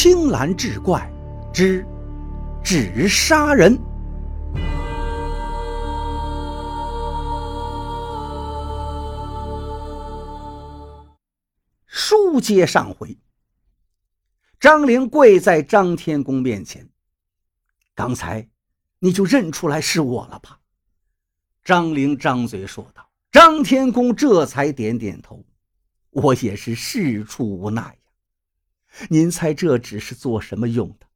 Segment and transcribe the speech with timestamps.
[0.00, 1.12] 青蓝志怪
[1.52, 1.84] 之
[2.62, 3.76] 纸杀人。
[11.84, 13.18] 书接上回，
[14.60, 16.88] 张灵跪在张天公面前。
[17.96, 18.48] 刚才
[19.00, 20.60] 你就认出来是我了吧？
[21.64, 23.04] 张灵张嘴说道。
[23.32, 25.44] 张天公这才点点头。
[26.10, 28.07] 我也是事出无奈呀。
[29.08, 31.06] 您猜这纸是做什么用的？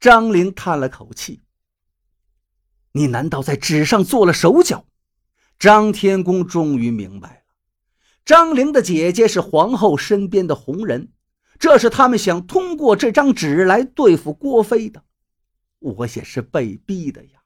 [0.00, 1.42] 张灵叹了口气。
[2.92, 4.86] 你难道在纸上做了手脚？
[5.58, 7.42] 张天公终于明白了。
[8.24, 11.12] 张灵的姐姐是皇后身边的红人，
[11.58, 15.04] 这是他们想通过这张纸来对付郭飞的。
[15.78, 17.42] 我也是被逼的呀，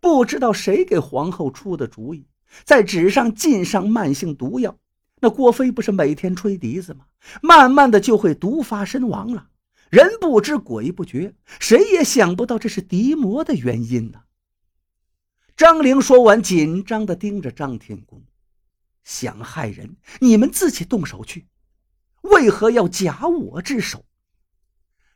[0.00, 2.26] 不知道谁给皇后出的主意，
[2.64, 4.76] 在纸上浸上慢性毒药。
[5.20, 7.06] 那郭飞不是每天吹笛子吗？
[7.42, 9.48] 慢慢的就会毒发身亡了。
[9.90, 14.20] 人不知鬼不觉，谁也想不到这是敌魔的原因呢。
[15.56, 18.22] 张玲说完，紧张的盯着张天公。
[19.02, 21.46] 想害人，你们自己动手去，
[22.20, 24.04] 为何要假我之手？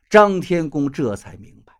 [0.09, 1.73] 张天公这才明白，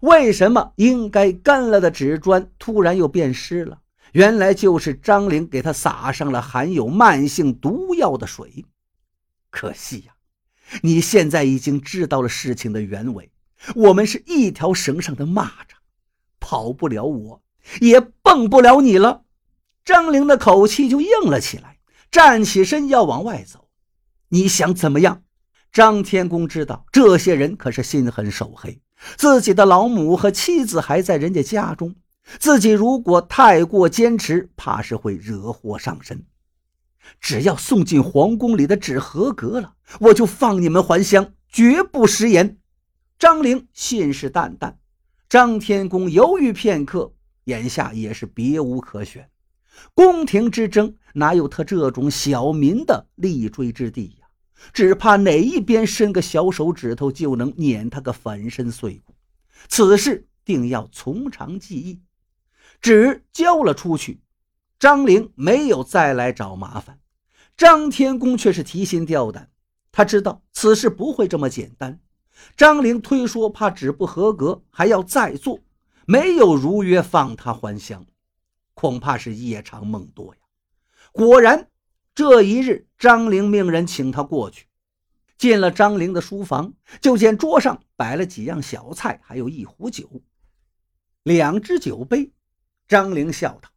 [0.00, 3.80] 为什么应该干了的纸砖突然又变湿了。
[4.12, 8.64] 原来就是张玲给他撒上了含有慢性毒药的水。
[9.50, 10.12] 可惜呀，
[10.82, 13.30] 你现在已经知道了事情的原委。
[13.74, 15.50] 我们是一条绳上的蚂蚱，
[16.38, 17.42] 跑不了我，
[17.80, 19.24] 也蹦不了你了。
[19.84, 21.78] 张玲的口气就硬了起来，
[22.10, 23.68] 站起身要往外走。
[24.28, 25.22] 你想怎么样？
[25.72, 28.80] 张天公知道这些人可是心狠手黑，
[29.16, 31.94] 自己的老母和妻子还在人家家中，
[32.38, 36.24] 自己如果太过坚持，怕是会惹祸上身。
[37.20, 42.58] 只要送进皇宫里的纸合格了，我就放你们还乡，绝不食言。
[43.18, 44.74] 张玲信誓旦旦。
[45.28, 47.12] 张天公犹豫片刻，
[47.44, 49.28] 眼下也是别无可选。
[49.94, 54.26] 宫廷之争哪有他这种小民的立锥之地呀？
[54.72, 59.14] 只怕哪一边伸个小手指头就能碾他个粉身碎骨。
[59.68, 62.00] 此事定要从长计议。
[62.80, 64.20] 纸交了出去，
[64.78, 66.98] 张玲没有再来找麻烦。
[67.56, 69.50] 张天公却是提心吊胆，
[69.92, 72.00] 他知道此事不会这么简单。
[72.56, 75.60] 张玲推说怕纸不合格，还要再做，
[76.06, 78.06] 没有如约放他还乡。
[78.72, 80.40] 恐怕是夜长梦多呀！
[81.12, 81.68] 果然，
[82.14, 84.66] 这一日，张玲命人请他过去。
[85.36, 90.08] 进了张玲的书房，就见桌上摆了几样小菜，还有一壶酒，
[91.24, 92.32] 两只酒杯。
[92.90, 93.70] 张玲笑道：“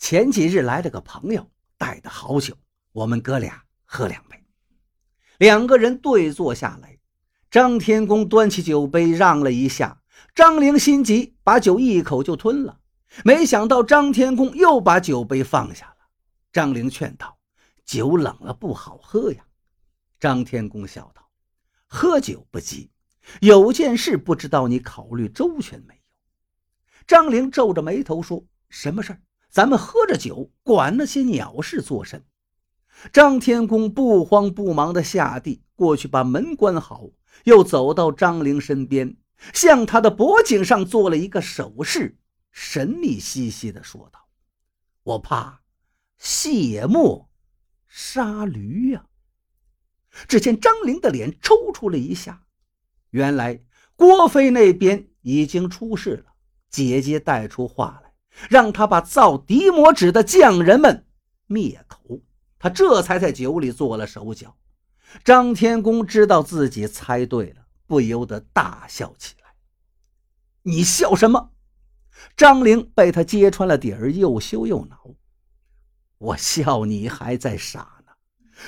[0.00, 1.46] 前几日来了个朋友，
[1.76, 2.56] 带的好酒，
[2.92, 4.42] 我们哥俩喝两杯。”
[5.36, 6.98] 两个人对坐下来，
[7.50, 10.00] 张天公端起酒杯让了一下，
[10.34, 12.80] 张玲心急，把酒一口就吞了。
[13.26, 15.96] 没想到张天公又把酒杯放下了。
[16.50, 17.36] 张玲劝道
[17.84, 19.44] ：“酒冷了不好喝呀。”
[20.18, 21.28] 张天公笑道
[21.86, 22.90] ：“喝酒不急，
[23.42, 25.99] 有件事不知道你考虑周全没？”
[27.10, 29.20] 张玲皱着眉头说：“什么事儿？
[29.48, 32.24] 咱们喝着酒，管那些鸟事做甚？”
[33.12, 37.10] 张天公不慌不忙地下地过去，把门关好，
[37.42, 39.16] 又走到张玲身边，
[39.52, 42.16] 向她的脖颈上做了一个手势。
[42.52, 44.28] 神秘兮兮地说道
[45.02, 45.62] ：“我怕
[46.16, 47.28] 卸磨
[47.88, 49.04] 杀驴呀！”
[50.28, 52.44] 只见张玲的脸抽搐了一下，
[53.10, 53.60] 原来
[53.96, 56.29] 郭飞那边已经出事了。
[56.70, 58.12] 姐姐带出话来，
[58.48, 61.04] 让他把造敌魔纸的匠人们
[61.46, 62.20] 灭口，
[62.58, 64.56] 他这才在酒里做了手脚。
[65.24, 69.48] 张天公知道自己猜对了，不由得大笑起来
[70.62, 71.50] ：“你笑什么？”
[72.36, 75.10] 张玲被他揭穿了底儿，又羞又恼。
[76.18, 78.12] 我笑你还在傻呢。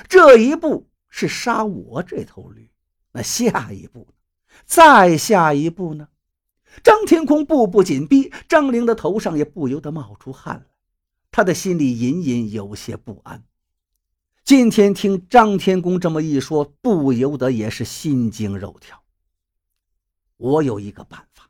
[0.09, 2.73] 这一步是杀我这头驴，
[3.13, 4.15] 那下一步呢？
[4.65, 6.09] 再下一步呢？
[6.83, 10.67] 张天空步步紧逼，张玲的头上也不由得冒出汗来。
[11.31, 13.45] 他的心里隐隐有些不安。
[14.45, 19.03] 今天听张天公这么一说，不由得也是心惊肉跳。
[20.37, 21.49] 我有一个办法。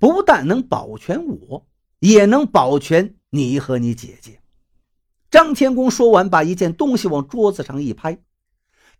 [0.00, 1.64] 不但能保全我，
[2.00, 4.40] 也能保全你和你姐姐。
[5.30, 8.20] 张天公说完，把一件东西往桌子上一拍。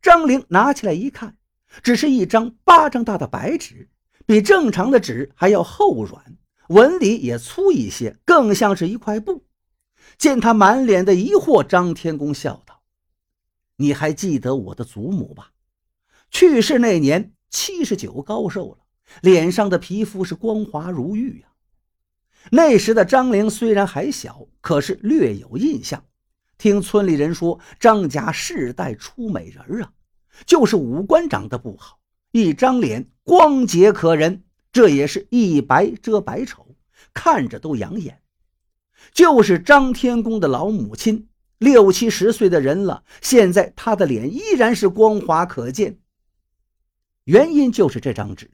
[0.00, 1.36] 张玲拿起来一看，
[1.82, 3.88] 只是一张巴掌大的白纸，
[4.26, 6.37] 比正常的纸还要厚软，
[6.69, 9.46] 纹理也粗一些，更像是一块布。
[10.19, 12.82] 见他满脸的疑惑，张天公笑道
[13.76, 15.52] ：“你还记得我的祖母吧？
[16.31, 18.78] 去世那年。”七十九高寿了，
[19.23, 21.46] 脸上的皮肤是光滑如玉呀。
[22.50, 26.05] 那时的张玲虽然还小，可是略有印象。
[26.58, 29.93] 听村里人说，张家世代出美人啊，
[30.44, 32.00] 就是五官长得不好，
[32.36, 36.76] 一张脸光洁可人，这也是一白遮百丑，
[37.14, 38.20] 看着都养眼。
[39.14, 45.98] 就是张天公的老母亲，六七十岁的人了，现在她的脸依然是光滑可见。
[47.24, 48.50] 原因就是这张纸，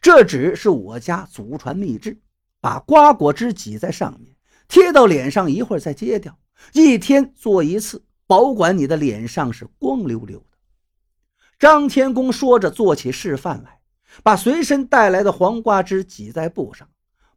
[0.00, 2.18] 这纸是我家祖传秘制。
[2.62, 4.34] 把瓜果汁挤在上面，
[4.68, 6.38] 贴到脸上，一会儿再揭掉。
[6.72, 10.57] 一天做一次，保管你的脸上是光溜溜的。
[11.58, 13.80] 张天公说着，做起示范来，
[14.22, 16.88] 把随身带来的黄瓜汁挤在布上，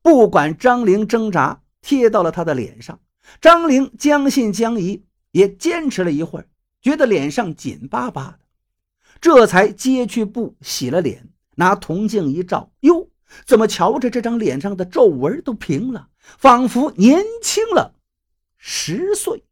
[0.02, 3.00] 不管张玲挣扎，贴到了他的脸上。
[3.40, 6.48] 张玲将信将疑，也坚持了一会儿，
[6.82, 8.40] 觉得脸上紧巴巴的，
[9.20, 13.08] 这才揭去布，洗了脸，拿铜镜一照，哟。
[13.46, 17.96] 怎么瞧着这张脸上的皱纹都平了，仿佛年轻了
[18.58, 19.46] 十岁。